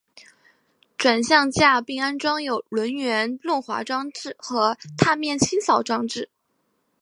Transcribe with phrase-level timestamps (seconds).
[0.97, 6.31] 转向架并安装有轮缘润滑装置和踏面清扫装置。